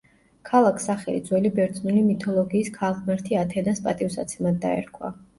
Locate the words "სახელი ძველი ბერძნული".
0.89-2.01